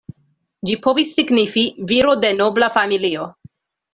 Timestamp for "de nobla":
2.23-2.71